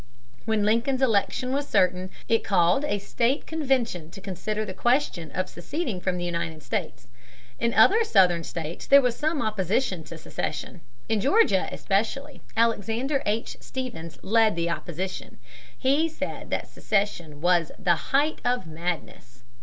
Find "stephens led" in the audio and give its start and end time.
13.59-14.55